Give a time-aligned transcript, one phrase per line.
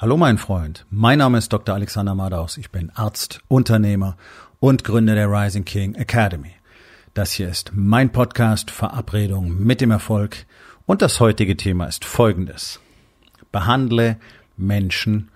[0.00, 1.74] Hallo mein Freund, mein Name ist Dr.
[1.74, 4.16] Alexander Madaus, ich bin Arzt, Unternehmer
[4.60, 6.52] und Gründer der Rising King Academy.
[7.14, 10.46] Das hier ist mein Podcast Verabredung mit dem Erfolg
[10.86, 12.78] und das heutige Thema ist folgendes.
[13.50, 14.20] Behandle
[14.56, 15.32] Menschen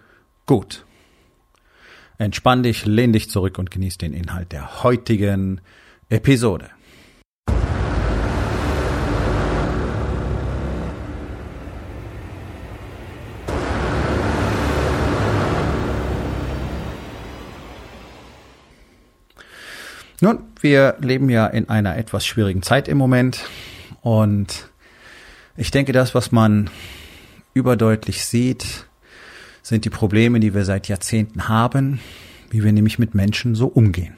[0.46, 0.86] gut.
[2.18, 5.60] Entspann dich, lehn dich zurück und genieß den Inhalt der heutigen
[6.08, 6.70] Episode.
[20.22, 23.40] Nun, wir leben ja in einer etwas schwierigen Zeit im Moment
[24.03, 24.71] und
[25.57, 26.71] ich denke, das, was man
[27.54, 28.86] überdeutlich sieht,
[29.63, 31.99] sind die Probleme, die wir seit Jahrzehnten haben,
[32.50, 34.14] wie wir nämlich mit Menschen so umgehen.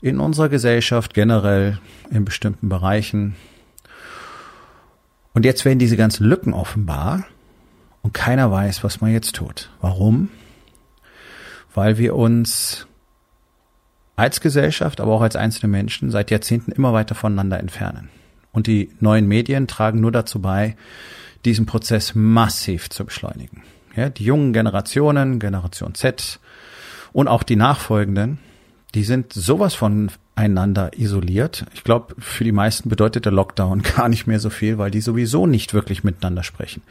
[0.00, 1.80] In unserer Gesellschaft generell,
[2.12, 3.34] in bestimmten Bereichen.
[5.32, 7.24] Und jetzt werden diese ganzen Lücken offenbar
[8.02, 9.70] und keiner weiß, was man jetzt tut.
[9.80, 10.28] Warum?
[11.74, 12.86] Weil wir uns
[14.16, 18.10] als Gesellschaft, aber auch als einzelne Menschen seit Jahrzehnten immer weiter voneinander entfernen.
[18.52, 20.76] Und die neuen Medien tragen nur dazu bei,
[21.44, 23.62] diesen Prozess massiv zu beschleunigen.
[23.96, 26.40] Ja, die jungen Generationen, Generation Z
[27.12, 28.38] und auch die nachfolgenden,
[28.94, 31.64] die sind sowas von einander isoliert.
[31.74, 35.00] Ich glaube, für die meisten bedeutet der Lockdown gar nicht mehr so viel, weil die
[35.00, 36.82] sowieso nicht wirklich miteinander sprechen.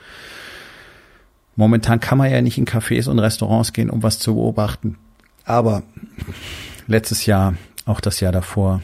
[1.55, 4.97] Momentan kann man ja nicht in Cafés und Restaurants gehen, um was zu beobachten.
[5.45, 5.83] Aber
[6.87, 8.81] letztes Jahr, auch das Jahr davor.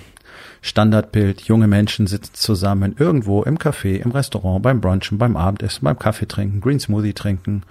[0.61, 5.97] Standardbild, junge Menschen sitzen zusammen irgendwo im Café, im Restaurant, beim Brunchen, beim Abendessen, beim
[5.97, 7.63] Kaffee trinken, Green Smoothie trinken,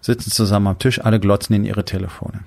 [0.00, 2.40] sitzen zusammen am Tisch, alle glotzen in ihre Telefone.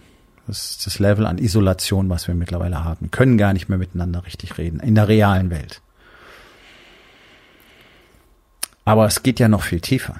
[0.45, 3.11] Das ist das Level an Isolation, was wir mittlerweile haben.
[3.11, 5.81] Können gar nicht mehr miteinander richtig reden, in der realen Welt.
[8.85, 10.15] Aber es geht ja noch viel tiefer.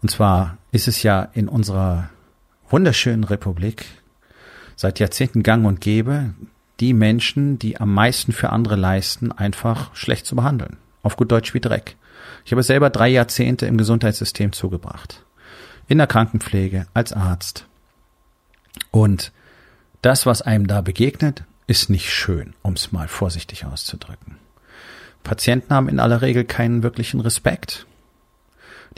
[0.00, 2.10] Und zwar ist es ja in unserer
[2.70, 3.86] wunderschönen Republik
[4.78, 6.34] seit Jahrzehnten gang und gäbe,
[6.78, 10.76] die Menschen, die am meisten für andere leisten, einfach schlecht zu behandeln.
[11.02, 11.96] Auf gut Deutsch wie Dreck.
[12.44, 15.24] Ich habe selber drei Jahrzehnte im Gesundheitssystem zugebracht.
[15.88, 17.66] In der Krankenpflege, als Arzt.
[18.92, 19.32] Und
[20.00, 24.36] das, was einem da begegnet, ist nicht schön, um es mal vorsichtig auszudrücken.
[25.24, 27.84] Patienten haben in aller Regel keinen wirklichen Respekt.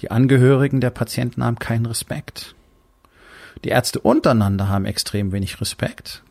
[0.00, 2.54] Die Angehörigen der Patienten haben keinen Respekt.
[3.64, 6.22] Die Ärzte untereinander haben extrem wenig Respekt.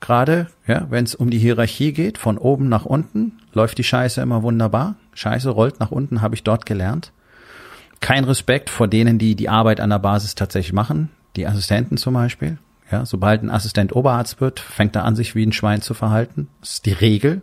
[0.00, 4.20] Gerade, ja, wenn es um die Hierarchie geht, von oben nach unten, läuft die Scheiße
[4.20, 4.96] immer wunderbar.
[5.14, 7.12] Scheiße rollt nach unten, habe ich dort gelernt.
[8.00, 12.12] Kein Respekt vor denen, die die Arbeit an der Basis tatsächlich machen, die Assistenten zum
[12.12, 12.58] Beispiel.
[12.90, 16.48] Ja, sobald ein Assistent Oberarzt wird, fängt er an, sich wie ein Schwein zu verhalten.
[16.60, 17.40] Das ist die Regel.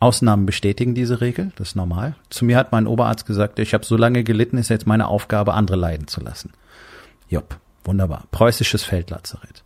[0.00, 2.16] Ausnahmen bestätigen diese Regel, das ist normal.
[2.28, 5.54] Zu mir hat mein Oberarzt gesagt, ich habe so lange gelitten, ist jetzt meine Aufgabe,
[5.54, 6.50] andere leiden zu lassen.
[7.28, 7.61] Jupp.
[7.84, 8.24] Wunderbar.
[8.30, 9.64] Preußisches Feldlazarett.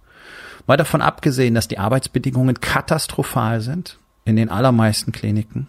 [0.66, 5.68] Mal davon abgesehen, dass die Arbeitsbedingungen katastrophal sind in den allermeisten Kliniken.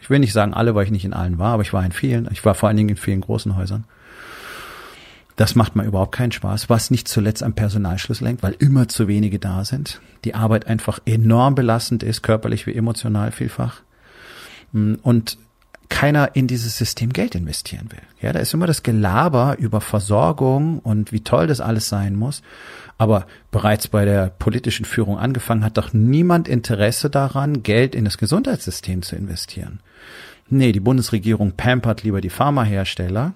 [0.00, 1.92] Ich will nicht sagen alle, weil ich nicht in allen war, aber ich war in
[1.92, 2.28] vielen.
[2.32, 3.84] Ich war vor allen Dingen in vielen großen Häusern.
[5.36, 9.06] Das macht mir überhaupt keinen Spaß, was nicht zuletzt am Personalschlüssel hängt, weil immer zu
[9.06, 10.00] wenige da sind.
[10.24, 13.82] Die Arbeit einfach enorm belastend ist, körperlich wie emotional vielfach.
[14.72, 15.38] Und
[15.88, 18.02] keiner in dieses System Geld investieren will.
[18.20, 22.42] Ja, da ist immer das Gelaber über Versorgung und wie toll das alles sein muss.
[22.98, 28.18] Aber bereits bei der politischen Führung angefangen hat doch niemand Interesse daran, Geld in das
[28.18, 29.80] Gesundheitssystem zu investieren.
[30.50, 33.34] Nee, die Bundesregierung pampert lieber die Pharmahersteller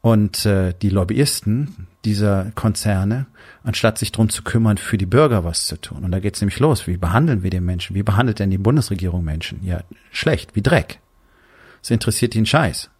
[0.00, 3.26] und äh, die Lobbyisten dieser Konzerne,
[3.62, 6.04] anstatt sich drum zu kümmern, für die Bürger was zu tun.
[6.04, 6.86] Und da geht's nämlich los.
[6.86, 7.94] Wie behandeln wir den Menschen?
[7.94, 9.60] Wie behandelt denn die Bundesregierung Menschen?
[9.62, 9.80] Ja,
[10.10, 11.00] schlecht, wie Dreck.
[11.82, 12.90] Es interessiert ihn Scheiß.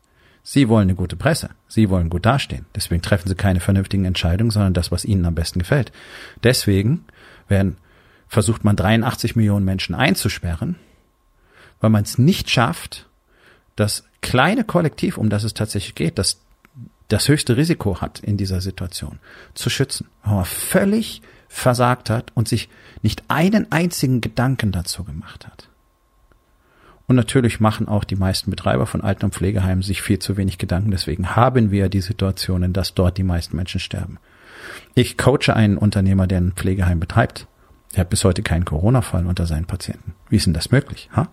[0.42, 1.50] Sie wollen eine gute Presse.
[1.68, 2.66] Sie wollen gut dastehen.
[2.74, 5.92] Deswegen treffen sie keine vernünftigen Entscheidungen, sondern das, was ihnen am besten gefällt.
[6.42, 7.04] Deswegen
[7.48, 7.76] werden,
[8.26, 10.76] versucht man 83 Millionen Menschen einzusperren,
[11.80, 13.06] weil man es nicht schafft,
[13.76, 16.40] das kleine Kollektiv, um das es tatsächlich geht, das
[17.08, 19.18] das höchste Risiko hat in dieser Situation,
[19.54, 20.06] zu schützen.
[20.22, 22.68] Weil man völlig versagt hat und sich
[23.02, 25.69] nicht einen einzigen Gedanken dazu gemacht hat.
[27.10, 30.58] Und natürlich machen auch die meisten Betreiber von Alten- und Pflegeheimen sich viel zu wenig
[30.58, 30.92] Gedanken.
[30.92, 34.20] Deswegen haben wir die Situationen, dass dort die meisten Menschen sterben.
[34.94, 37.48] Ich coache einen Unternehmer, der ein Pflegeheim betreibt.
[37.94, 40.14] Er hat bis heute keinen Corona-Fall unter seinen Patienten.
[40.28, 41.10] Wie ist denn das möglich?
[41.16, 41.26] Ha?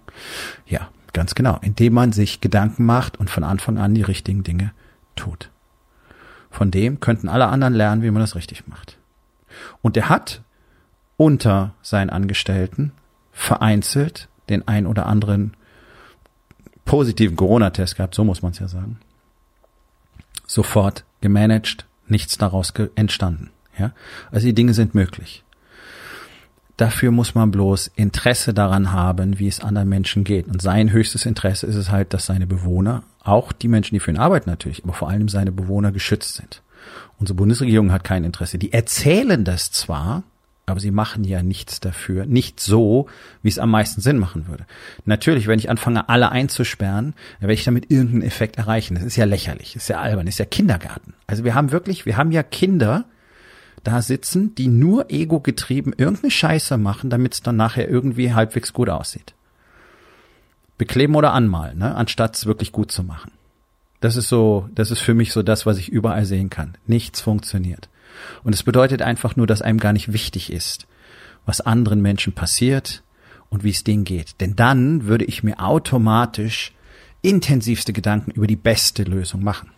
[0.66, 1.60] Ja, ganz genau.
[1.62, 4.72] Indem man sich Gedanken macht und von Anfang an die richtigen Dinge
[5.16, 5.52] tut.
[6.50, 8.98] Von dem könnten alle anderen lernen, wie man das richtig macht.
[9.84, 10.42] Und er hat
[11.18, 12.94] unter seinen Angestellten
[13.32, 15.54] vereinzelt den ein oder anderen
[16.88, 18.98] positiven Corona-Test gehabt, so muss man es ja sagen.
[20.48, 23.52] sofort gemanagt, nichts daraus entstanden.
[23.78, 23.92] Ja,
[24.32, 25.44] also die Dinge sind möglich.
[26.78, 30.48] Dafür muss man bloß Interesse daran haben, wie es anderen Menschen geht.
[30.48, 34.12] Und sein höchstes Interesse ist es halt, dass seine Bewohner, auch die Menschen, die für
[34.12, 36.62] ihn arbeiten natürlich, aber vor allem seine Bewohner geschützt sind.
[37.20, 38.58] Unsere Bundesregierung hat kein Interesse.
[38.58, 40.24] Die erzählen das zwar,
[40.68, 42.26] aber sie machen ja nichts dafür.
[42.26, 43.08] Nicht so,
[43.42, 44.66] wie es am meisten Sinn machen würde.
[45.06, 48.96] Natürlich, wenn ich anfange, alle einzusperren, dann werde ich damit irgendeinen Effekt erreichen.
[48.96, 51.14] Das ist ja lächerlich, ist ja albern, ist ja Kindergarten.
[51.26, 53.06] Also wir haben wirklich, wir haben ja Kinder
[53.86, 58.90] da sitzen, die nur ego-getrieben irgendeine Scheiße machen, damit es dann nachher irgendwie halbwegs gut
[58.90, 59.34] aussieht.
[60.78, 61.96] Bekleben oder anmalen, ne?
[61.96, 63.32] anstatt es wirklich gut zu machen.
[64.02, 66.76] Das ist so, das ist für mich so das, was ich überall sehen kann.
[66.86, 67.88] Nichts funktioniert.
[68.44, 70.88] Und es bedeutet einfach nur, dass einem gar nicht wichtig ist,
[71.46, 73.04] was anderen Menschen passiert
[73.50, 74.40] und wie es denen geht.
[74.42, 76.74] Denn dann würde ich mir automatisch
[77.22, 79.72] intensivste Gedanken über die beste Lösung machen.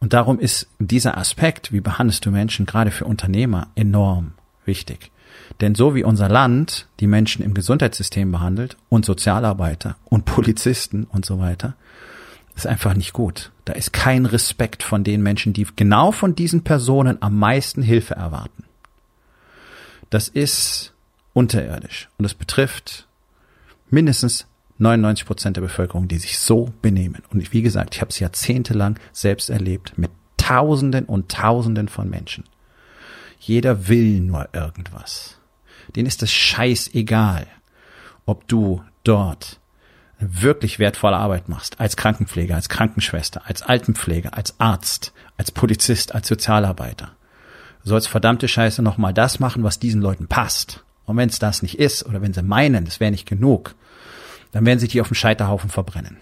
[0.00, 4.32] Und darum ist dieser Aspekt, wie behandelst du Menschen, gerade für Unternehmer, enorm
[4.64, 5.12] wichtig.
[5.60, 11.24] Denn so wie unser Land die Menschen im Gesundheitssystem behandelt und Sozialarbeiter und Polizisten und
[11.24, 11.74] so weiter,
[12.54, 13.50] ist einfach nicht gut.
[13.64, 18.14] Da ist kein Respekt von den Menschen, die genau von diesen Personen am meisten Hilfe
[18.14, 18.64] erwarten.
[20.10, 20.92] Das ist
[21.32, 23.08] unterirdisch und es betrifft
[23.88, 24.46] mindestens
[24.78, 27.22] 99 Prozent der Bevölkerung, die sich so benehmen.
[27.30, 32.44] Und wie gesagt, ich habe es jahrzehntelang selbst erlebt mit Tausenden und Tausenden von Menschen.
[33.38, 35.38] Jeder will nur irgendwas.
[35.94, 37.46] Denen ist es scheißegal,
[38.26, 39.60] ob du dort
[40.30, 46.28] wirklich wertvolle Arbeit machst, als Krankenpfleger, als Krankenschwester, als Altenpfleger, als Arzt, als Polizist, als
[46.28, 47.12] Sozialarbeiter.
[47.84, 50.84] Sollst verdammte Scheiße nochmal das machen, was diesen Leuten passt.
[51.04, 53.74] Und wenn es das nicht ist, oder wenn sie meinen, es wäre nicht genug,
[54.52, 56.16] dann werden sie die auf dem Scheiterhaufen verbrennen.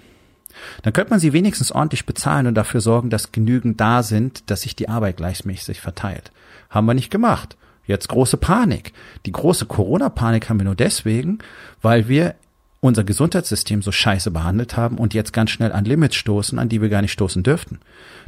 [0.82, 4.62] Dann könnte man sie wenigstens ordentlich bezahlen und dafür sorgen, dass genügend da sind, dass
[4.62, 6.32] sich die Arbeit gleichmäßig verteilt.
[6.68, 7.56] Haben wir nicht gemacht.
[7.86, 8.92] Jetzt große Panik.
[9.26, 11.38] Die große Corona-Panik haben wir nur deswegen,
[11.82, 12.34] weil wir
[12.80, 16.80] unser Gesundheitssystem so scheiße behandelt haben und jetzt ganz schnell an Limits stoßen, an die
[16.80, 17.80] wir gar nicht stoßen dürften.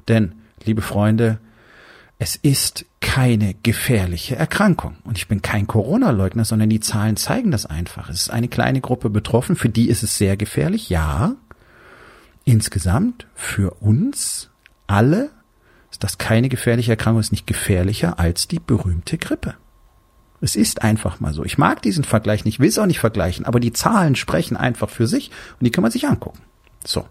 [0.08, 0.34] Denn,
[0.64, 1.38] liebe Freunde,
[2.18, 4.96] es ist keine gefährliche Erkrankung.
[5.04, 8.08] Und ich bin kein Corona-Leugner, sondern die Zahlen zeigen das einfach.
[8.10, 11.34] Es ist eine kleine Gruppe betroffen, für die ist es sehr gefährlich, ja.
[12.44, 14.50] Insgesamt, für uns
[14.86, 15.30] alle,
[15.90, 19.54] ist das keine gefährliche Erkrankung, ist nicht gefährlicher als die berühmte Grippe.
[20.42, 21.44] Es ist einfach mal so.
[21.44, 24.90] Ich mag diesen Vergleich nicht, will es auch nicht vergleichen, aber die Zahlen sprechen einfach
[24.90, 25.30] für sich
[25.60, 26.40] und die kann man sich angucken.
[26.84, 27.06] So.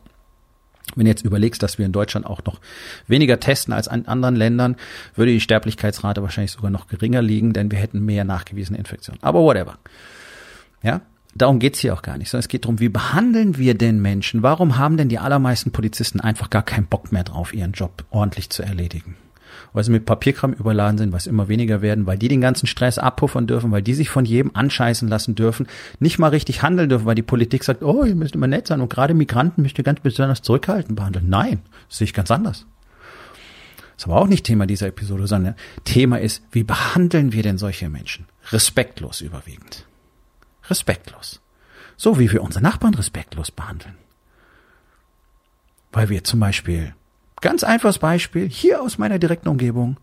[0.98, 2.60] Wenn du jetzt überlegst, dass wir in Deutschland auch noch
[3.08, 4.76] weniger testen als in anderen Ländern,
[5.16, 9.24] würde die Sterblichkeitsrate wahrscheinlich sogar noch geringer liegen, denn wir hätten mehr nachgewiesene Infektionen.
[9.24, 9.78] Aber whatever.
[10.84, 11.00] Ja,
[11.34, 14.44] darum geht's hier auch gar nicht, sondern es geht darum, wie behandeln wir denn Menschen?
[14.44, 18.50] Warum haben denn die allermeisten Polizisten einfach gar keinen Bock mehr drauf, ihren Job ordentlich
[18.50, 19.16] zu erledigen?
[19.74, 22.98] Weil sie mit Papierkram überladen sind, was immer weniger werden, weil die den ganzen Stress
[22.98, 25.68] abpuffern dürfen, weil die sich von jedem anscheißen lassen dürfen,
[26.00, 28.82] nicht mal richtig handeln dürfen, weil die Politik sagt, oh, ihr müsst immer nett sein
[28.82, 31.30] und gerade Migranten müsst ihr ganz besonders zurückhaltend behandeln.
[31.30, 32.66] Nein, das sehe ich ganz anders.
[33.96, 37.60] Das ist aber auch nicht Thema dieser Episode, sondern Thema ist, wie behandeln wir denn
[37.60, 38.26] solche Menschen?
[38.52, 39.86] Respektlos überwiegend.
[40.70, 41.40] Respektlos.
[41.98, 43.96] So wie wir unsere Nachbarn respektlos behandeln.
[45.92, 46.96] Weil wir zum Beispiel
[47.42, 49.98] Ganz einfaches Beispiel, hier aus meiner direkten Umgebung,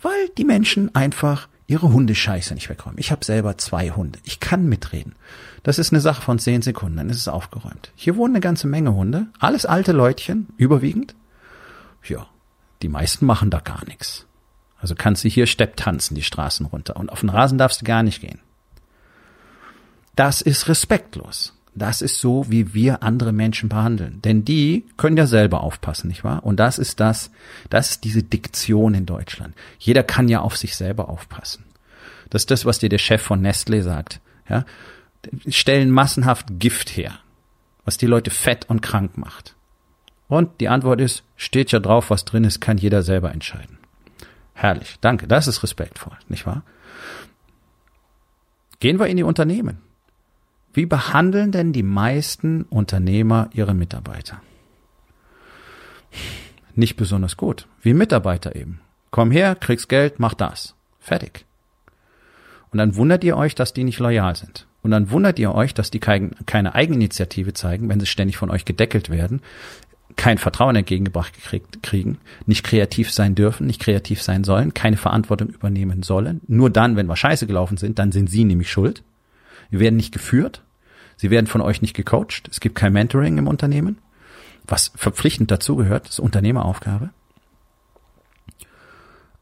[0.00, 2.98] weil die Menschen einfach ihre Hundescheiße nicht wegräumen.
[2.98, 4.18] Ich habe selber zwei Hunde.
[4.24, 5.14] Ich kann mitreden.
[5.62, 7.92] Das ist eine Sache von zehn Sekunden, dann ist es aufgeräumt.
[7.94, 11.14] Hier wohnen eine ganze Menge Hunde, alles alte Leutchen, überwiegend.
[12.04, 12.26] Ja,
[12.82, 14.26] die meisten machen da gar nichts.
[14.80, 16.96] Also kannst du hier Stepp tanzen, die Straßen runter.
[16.96, 18.40] Und auf den Rasen darfst du gar nicht gehen.
[20.14, 21.57] Das ist respektlos.
[21.74, 24.20] Das ist so, wie wir andere Menschen behandeln.
[24.22, 26.44] Denn die können ja selber aufpassen, nicht wahr?
[26.44, 27.30] Und das ist das,
[27.70, 29.54] das ist diese Diktion in Deutschland.
[29.78, 31.64] Jeder kann ja auf sich selber aufpassen.
[32.30, 34.20] Das ist das, was dir der Chef von Nestle sagt.
[34.48, 34.64] Ja?
[35.48, 37.18] Stellen massenhaft Gift her,
[37.84, 39.54] was die Leute fett und krank macht.
[40.28, 43.78] Und die Antwort ist, steht ja drauf, was drin ist, kann jeder selber entscheiden.
[44.52, 46.64] Herrlich, danke, das ist respektvoll, nicht wahr?
[48.80, 49.78] Gehen wir in die Unternehmen.
[50.72, 54.40] Wie behandeln denn die meisten Unternehmer ihre Mitarbeiter?
[56.74, 57.66] Nicht besonders gut.
[57.82, 58.80] Wie Mitarbeiter eben.
[59.10, 60.74] Komm her, kriegst Geld, mach das.
[61.00, 61.44] Fertig.
[62.70, 64.66] Und dann wundert ihr euch, dass die nicht loyal sind.
[64.82, 68.64] Und dann wundert ihr euch, dass die keine Eigeninitiative zeigen, wenn sie ständig von euch
[68.64, 69.42] gedeckelt werden,
[70.16, 71.34] kein Vertrauen entgegengebracht
[71.82, 76.40] kriegen, nicht kreativ sein dürfen, nicht kreativ sein sollen, keine Verantwortung übernehmen sollen.
[76.46, 79.02] Nur dann, wenn wir scheiße gelaufen sind, dann sind sie nämlich schuld.
[79.70, 80.62] Wir werden nicht geführt.
[81.16, 82.48] Sie werden von euch nicht gecoacht.
[82.50, 83.98] Es gibt kein Mentoring im Unternehmen.
[84.70, 87.08] was verpflichtend dazugehört, ist Unternehmeraufgabe.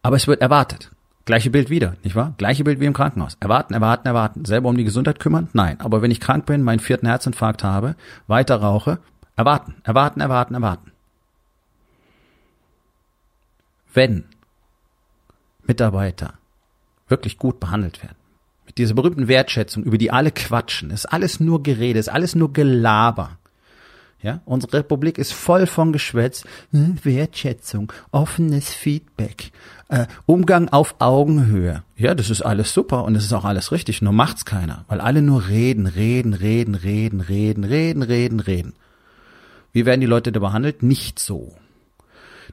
[0.02, 0.92] Aber es wird erwartet.
[1.24, 2.34] Gleiche Bild wieder, nicht wahr?
[2.38, 3.36] Gleiche Bild wie im Krankenhaus.
[3.40, 4.44] Erwarten, erwarten, erwarten.
[4.44, 5.48] Selber um die Gesundheit kümmern?
[5.52, 5.80] Nein.
[5.80, 7.96] Aber wenn ich krank bin, meinen vierten Herzinfarkt habe,
[8.28, 9.00] weiter rauche,
[9.34, 10.92] erwarten, erwarten, erwarten, erwarten.
[13.92, 14.26] Wenn
[15.64, 16.34] Mitarbeiter
[17.08, 18.16] wirklich gut behandelt werden,
[18.76, 22.52] mit dieser berühmten Wertschätzung, über die alle quatschen, ist alles nur Gerede, ist alles nur
[22.52, 23.38] Gelaber.
[24.20, 29.52] Ja, unsere Republik ist voll von Geschwätz, hm, Wertschätzung, offenes Feedback,
[29.88, 31.84] äh, Umgang auf Augenhöhe.
[31.96, 35.00] Ja, das ist alles super und das ist auch alles richtig, nur macht's keiner, weil
[35.00, 38.74] alle nur reden, reden, reden, reden, reden, reden, reden, reden.
[39.72, 40.82] Wie werden die Leute da behandelt?
[40.82, 41.54] Nicht so.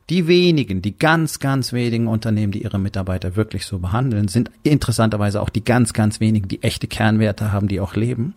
[0.10, 5.42] Die wenigen, die ganz, ganz wenigen Unternehmen, die ihre Mitarbeiter wirklich so behandeln, sind interessanterweise
[5.42, 8.34] auch die ganz, ganz wenigen, die echte Kernwerte haben, die auch leben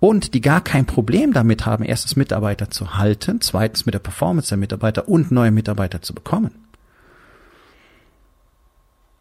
[0.00, 4.48] und die gar kein Problem damit haben, erstens Mitarbeiter zu halten, zweitens mit der Performance
[4.48, 6.50] der Mitarbeiter und neue Mitarbeiter zu bekommen.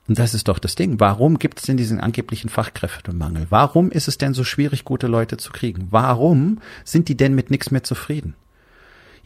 [0.07, 0.99] Und das ist doch das Ding.
[0.99, 3.47] Warum gibt es denn diesen angeblichen Fachkräftemangel?
[3.49, 5.87] Warum ist es denn so schwierig, gute Leute zu kriegen?
[5.91, 8.33] Warum sind die denn mit nichts mehr zufrieden?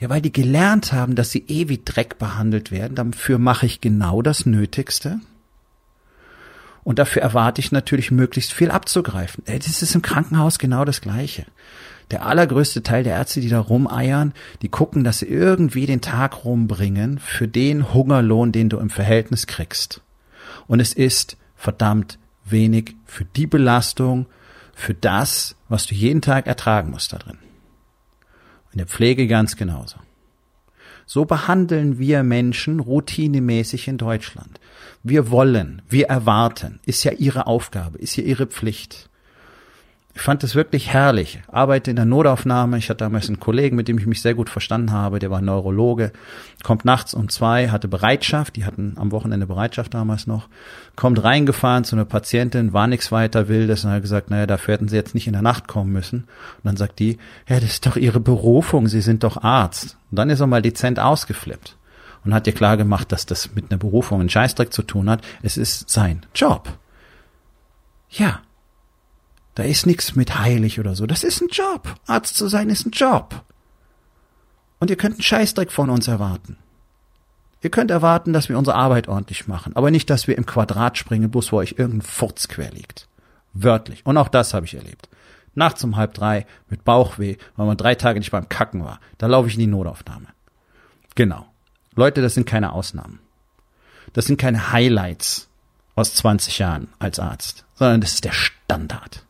[0.01, 2.95] Ja, weil die gelernt haben, dass sie eh wie Dreck behandelt werden.
[2.95, 5.19] Dafür mache ich genau das Nötigste.
[6.83, 9.45] Und dafür erwarte ich natürlich möglichst viel abzugreifen.
[9.45, 11.45] Äh, das ist im Krankenhaus genau das Gleiche.
[12.09, 16.45] Der allergrößte Teil der Ärzte, die da rumeiern, die gucken, dass sie irgendwie den Tag
[16.45, 20.01] rumbringen für den Hungerlohn, den du im Verhältnis kriegst.
[20.65, 24.25] Und es ist verdammt wenig für die Belastung,
[24.73, 27.37] für das, was du jeden Tag ertragen musst da drin.
[28.71, 29.97] In der Pflege ganz genauso.
[31.05, 34.59] So behandeln wir Menschen routinemäßig in Deutschland.
[35.03, 39.09] Wir wollen, wir erwarten, ist ja ihre Aufgabe, ist ja ihre Pflicht.
[40.13, 41.41] Ich fand es wirklich herrlich.
[41.47, 42.77] Arbeite in der Notaufnahme.
[42.77, 45.19] Ich hatte damals einen Kollegen, mit dem ich mich sehr gut verstanden habe.
[45.19, 46.11] Der war Neurologe.
[46.63, 48.55] Kommt nachts um zwei, hatte Bereitschaft.
[48.55, 50.47] Die hatten am Wochenende Bereitschaft damals noch.
[50.95, 54.89] Kommt reingefahren zu einer Patientin, war nichts weiter wildes und hat gesagt, naja, dafür hätten
[54.89, 56.19] sie jetzt nicht in der Nacht kommen müssen.
[56.57, 58.87] Und dann sagt die, ja, das ist doch ihre Berufung.
[58.87, 59.97] Sie sind doch Arzt.
[60.11, 61.77] Und dann ist er mal dezent ausgeflippt
[62.23, 65.21] und hat dir klar gemacht, dass das mit einer Berufung einen Scheißdreck zu tun hat.
[65.41, 66.69] Es ist sein Job.
[68.09, 68.41] Ja,
[69.55, 71.05] da ist nichts mit heilig oder so.
[71.05, 71.95] Das ist ein Job.
[72.07, 73.43] Arzt zu sein ist ein Job.
[74.79, 76.57] Und ihr könnt einen Scheißdreck von uns erwarten.
[77.61, 80.97] Ihr könnt erwarten, dass wir unsere Arbeit ordentlich machen, aber nicht, dass wir im Quadrat
[80.97, 83.07] springen, bloß wo euch irgendein Furz quer liegt.
[83.53, 84.05] Wörtlich.
[84.05, 85.09] Und auch das habe ich erlebt.
[85.53, 88.99] Nachts um halb drei mit Bauchweh, weil man drei Tage nicht beim Kacken war.
[89.17, 90.27] Da laufe ich in die Notaufnahme.
[91.13, 91.45] Genau.
[91.93, 93.19] Leute, das sind keine Ausnahmen.
[94.13, 95.49] Das sind keine Highlights
[95.95, 99.25] aus 20 Jahren als Arzt, sondern das ist der Standard.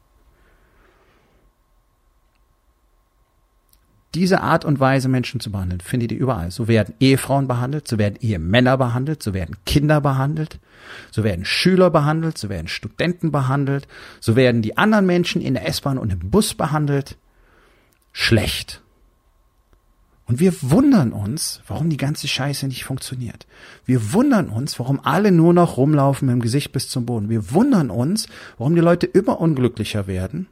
[4.13, 6.51] Diese Art und Weise Menschen zu behandeln, findet ihr überall.
[6.51, 10.59] So werden Ehefrauen behandelt, so werden Ehemänner behandelt, so werden Kinder behandelt,
[11.11, 13.87] so werden Schüler behandelt, so werden Studenten behandelt,
[14.19, 17.17] so werden die anderen Menschen in der S-Bahn und im Bus behandelt.
[18.11, 18.81] Schlecht.
[20.25, 23.47] Und wir wundern uns, warum die ganze Scheiße nicht funktioniert.
[23.85, 27.29] Wir wundern uns, warum alle nur noch rumlaufen mit dem Gesicht bis zum Boden.
[27.29, 28.27] Wir wundern uns,
[28.57, 30.47] warum die Leute immer unglücklicher werden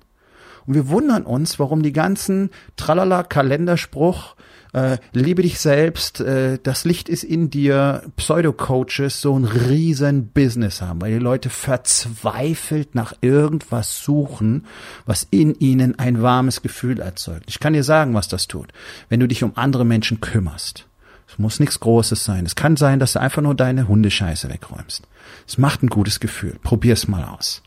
[0.66, 4.36] und wir wundern uns, warum die ganzen Tralala Kalenderspruch,
[4.74, 10.82] äh, liebe dich selbst, äh, das Licht ist in dir, Pseudo-Coaches so ein riesen Business
[10.82, 14.66] haben, weil die Leute verzweifelt nach irgendwas suchen,
[15.06, 17.46] was in ihnen ein warmes Gefühl erzeugt.
[17.48, 18.72] Ich kann dir sagen, was das tut.
[19.10, 20.86] Wenn du dich um andere Menschen kümmerst.
[21.28, 22.46] Es muss nichts Großes sein.
[22.46, 25.08] Es kann sein, dass du einfach nur deine Hundescheiße wegräumst.
[25.48, 26.58] Es macht ein gutes Gefühl.
[26.64, 27.62] Probier's mal aus.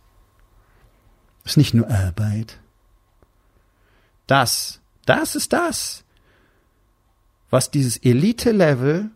[1.44, 2.58] Es ist nicht nur Arbeit.
[4.26, 6.04] Das, das ist das,
[7.50, 9.10] was dieses Elite-Level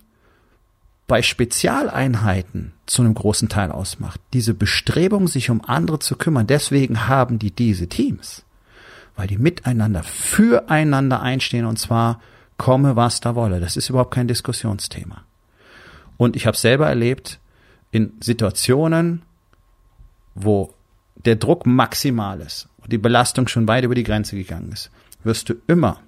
[1.06, 4.20] bei Spezialeinheiten zu einem großen Teil ausmacht.
[4.32, 6.46] Diese Bestrebung, sich um andere zu kümmern.
[6.46, 8.44] Deswegen haben die diese Teams,
[9.14, 12.20] weil die miteinander, füreinander einstehen und zwar
[12.58, 13.60] komme, was da wolle.
[13.60, 15.22] Das ist überhaupt kein Diskussionsthema.
[16.16, 17.38] Und ich habe selber erlebt
[17.90, 19.22] in Situationen,
[20.34, 20.74] wo
[21.24, 24.90] der Druck maximal ist und die Belastung schon weit über die Grenze gegangen ist
[25.26, 26.00] wirst du immer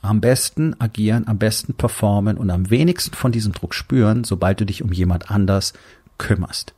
[0.00, 4.64] am besten agieren, am besten performen und am wenigsten von diesem Druck spüren, sobald du
[4.64, 5.74] dich um jemand anders
[6.16, 6.72] kümmerst.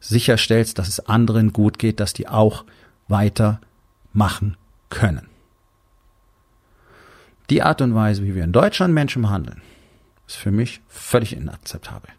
[0.00, 2.64] Sicherstellst, dass es anderen gut geht, dass die auch
[3.06, 3.60] weiter
[4.12, 4.56] machen
[4.88, 5.28] können.
[7.50, 9.62] Die Art und Weise, wie wir in Deutschland Menschen behandeln,
[10.26, 12.10] ist für mich völlig inakzeptabel.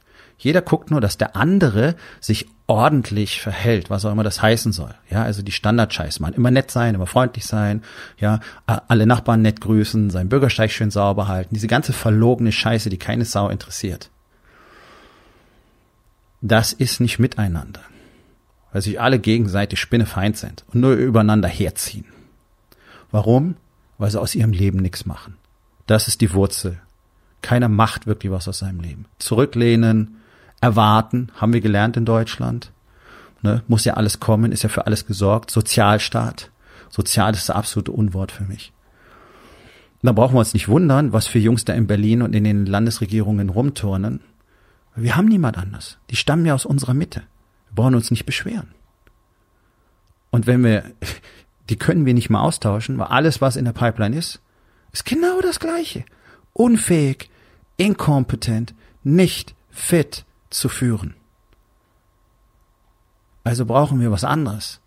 [0.41, 4.95] Jeder guckt nur, dass der andere sich ordentlich verhält, was auch immer das heißen soll.
[5.07, 6.33] Ja, also die Standardscheiß machen.
[6.33, 7.83] Immer nett sein, immer freundlich sein,
[8.17, 11.53] ja, alle Nachbarn nett grüßen, seinen Bürgersteig schön sauber halten.
[11.53, 14.09] Diese ganze verlogene Scheiße, die keine Sau interessiert.
[16.41, 17.81] Das ist nicht miteinander.
[18.71, 22.05] Weil sich alle gegenseitig spinnefeind sind und nur übereinander herziehen.
[23.11, 23.57] Warum?
[23.99, 25.37] Weil sie aus ihrem Leben nichts machen.
[25.85, 26.81] Das ist die Wurzel.
[27.43, 29.05] Keiner macht wirklich was aus seinem Leben.
[29.19, 30.17] Zurücklehnen,
[30.61, 32.71] erwarten, haben wir gelernt in Deutschland.
[33.41, 35.49] Ne, muss ja alles kommen, ist ja für alles gesorgt.
[35.49, 36.51] Sozialstaat.
[36.89, 38.71] Sozial ist das absolute Unwort für mich.
[40.01, 42.43] Und da brauchen wir uns nicht wundern, was für Jungs da in Berlin und in
[42.43, 44.21] den Landesregierungen rumturnen.
[44.95, 45.97] Wir haben niemand anders.
[46.09, 47.21] Die stammen ja aus unserer Mitte.
[47.69, 48.73] Wir brauchen uns nicht beschweren.
[50.29, 50.83] Und wenn wir,
[51.69, 54.41] die können wir nicht mal austauschen, weil alles, was in der Pipeline ist,
[54.91, 56.03] ist genau das Gleiche.
[56.53, 57.29] Unfähig,
[57.77, 61.15] inkompetent, nicht fit, zu führen.
[63.43, 64.79] Also brauchen wir was anderes.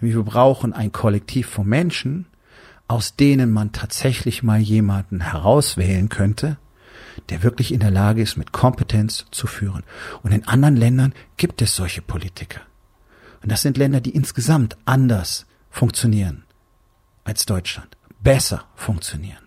[0.00, 2.26] Wir brauchen ein Kollektiv von Menschen,
[2.86, 6.58] aus denen man tatsächlich mal jemanden herauswählen könnte,
[7.30, 9.82] der wirklich in der Lage ist, mit Kompetenz zu führen.
[10.22, 12.60] Und in anderen Ländern gibt es solche Politiker.
[13.42, 16.44] Und das sind Länder, die insgesamt anders funktionieren
[17.24, 19.42] als Deutschland, besser funktionieren.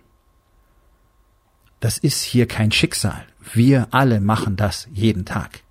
[1.80, 3.26] Das ist hier kein Schicksal.
[3.54, 5.62] Wir alle machen das jeden Tag.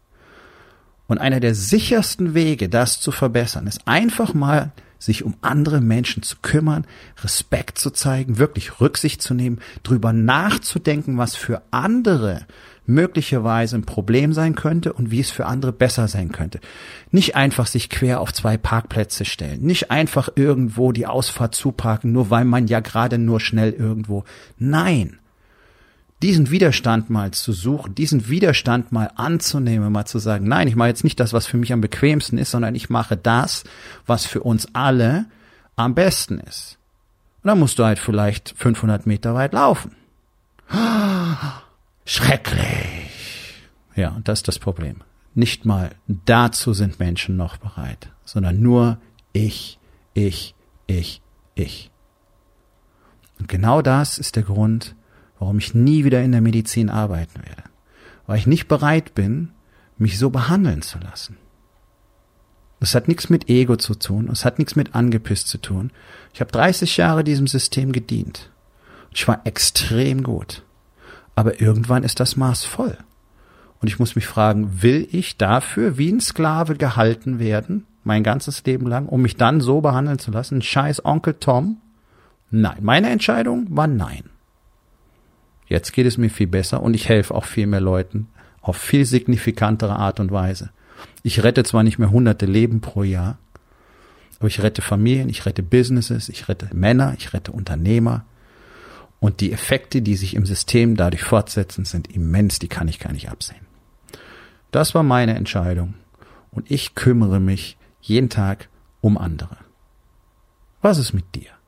[1.07, 6.23] Und einer der sichersten Wege, das zu verbessern, ist einfach mal sich um andere Menschen
[6.23, 6.87] zu kümmern,
[7.25, 12.47] Respekt zu zeigen, wirklich Rücksicht zu nehmen, drüber nachzudenken, was für andere
[12.87, 16.61] möglicherweise ein Problem sein könnte und wie es für andere besser sein könnte.
[17.11, 22.31] Nicht einfach sich quer auf zwei Parkplätze stellen, nicht einfach irgendwo die Ausfahrt zuparken, nur
[22.31, 24.25] weil man ja gerade nur schnell irgendwo.
[24.59, 25.19] Nein,
[26.23, 30.89] diesen Widerstand mal zu suchen, diesen Widerstand mal anzunehmen, mal zu sagen, nein, ich mache
[30.89, 33.65] jetzt nicht das, was für mich am bequemsten ist, sondern ich mache das,
[34.07, 35.27] was für uns alle
[35.77, 36.79] am besten ist.
[37.43, 39.97] Und dann musst du halt vielleicht 500 Meter weit laufen.
[42.05, 42.61] Schrecklich.
[43.97, 44.97] Ja, und das ist das Problem.
[45.35, 48.99] Nicht mal dazu sind Menschen noch bereit, sondern nur
[49.33, 49.78] ich,
[50.13, 50.54] ich,
[50.87, 51.23] ich,
[51.54, 51.91] ich.
[53.39, 54.95] Und genau das ist der Grund,
[55.41, 57.65] warum ich nie wieder in der Medizin arbeiten werde.
[58.26, 59.50] Weil ich nicht bereit bin,
[59.99, 61.37] mich so behandeln zu lassen.
[62.79, 65.91] Das hat nichts mit Ego zu tun, es hat nichts mit angepisst zu tun.
[66.33, 68.50] Ich habe 30 Jahre diesem System gedient.
[69.13, 70.63] Ich war extrem gut.
[71.35, 72.97] Aber irgendwann ist das Maß voll.
[73.81, 78.65] Und ich muss mich fragen, will ich dafür wie ein Sklave gehalten werden, mein ganzes
[78.65, 80.63] Leben lang, um mich dann so behandeln zu lassen?
[80.63, 81.79] Scheiß Onkel Tom?
[82.50, 84.25] Nein, meine Entscheidung war nein.
[85.71, 88.26] Jetzt geht es mir viel besser und ich helfe auch viel mehr Leuten
[88.61, 90.71] auf viel signifikantere Art und Weise.
[91.23, 93.39] Ich rette zwar nicht mehr hunderte Leben pro Jahr,
[94.41, 98.25] aber ich rette Familien, ich rette Businesses, ich rette Männer, ich rette Unternehmer.
[99.21, 103.13] Und die Effekte, die sich im System dadurch fortsetzen, sind immens, die kann ich gar
[103.13, 103.65] nicht absehen.
[104.73, 105.95] Das war meine Entscheidung.
[106.50, 108.69] Und ich kümmere mich jeden Tag
[109.00, 109.56] um andere.
[110.83, 111.59] Was ist mit dir?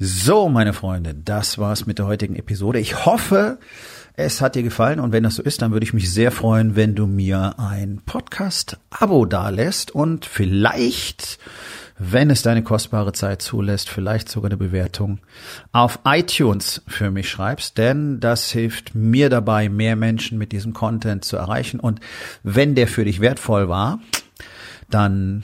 [0.00, 2.78] So, meine Freunde, das war's mit der heutigen Episode.
[2.78, 3.58] Ich hoffe,
[4.14, 6.76] es hat dir gefallen und wenn das so ist, dann würde ich mich sehr freuen,
[6.76, 11.40] wenn du mir ein Podcast-Abo dalässt und vielleicht,
[11.98, 15.18] wenn es deine kostbare Zeit zulässt, vielleicht sogar eine Bewertung
[15.72, 21.24] auf iTunes für mich schreibst, denn das hilft mir dabei, mehr Menschen mit diesem Content
[21.24, 21.98] zu erreichen und
[22.44, 23.98] wenn der für dich wertvoll war,
[24.90, 25.42] dann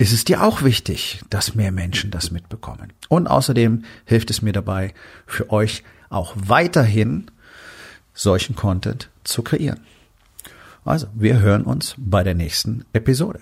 [0.00, 2.90] ist es dir auch wichtig, dass mehr Menschen das mitbekommen.
[3.10, 4.94] Und außerdem hilft es mir dabei,
[5.26, 7.30] für euch auch weiterhin
[8.14, 9.80] solchen Content zu kreieren.
[10.86, 13.40] Also, wir hören uns bei der nächsten Episode.